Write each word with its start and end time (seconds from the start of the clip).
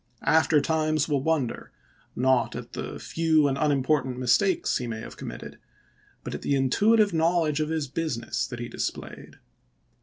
After 0.25 0.59
times 0.59 1.07
will 1.07 1.21
wonder, 1.21 1.71
not 2.15 2.55
at 2.55 2.73
the 2.73 2.97
few 2.97 3.47
and 3.47 3.55
unimportant 3.55 4.17
mistakes 4.17 4.79
he 4.79 4.87
may 4.87 4.99
have 5.01 5.15
committed, 5.15 5.59
but 6.23 6.33
at 6.33 6.41
the 6.41 6.53
intui 6.55 6.97
tive 6.97 7.13
knowledge 7.13 7.59
of 7.59 7.69
his 7.69 7.87
business 7.87 8.47
that 8.47 8.57
he 8.57 8.67
displayed. 8.67 9.35